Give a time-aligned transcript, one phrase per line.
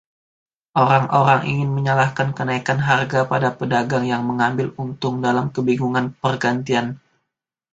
[0.83, 6.87] Orang-orang ingin menyalahkan kenaikan harga pada pedagang yang mengambil untung dalam kebingungan pergantian.